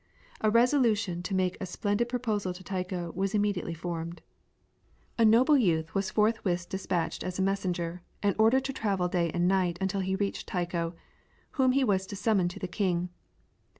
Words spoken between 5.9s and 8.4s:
was forthwith despatched as a messenger, and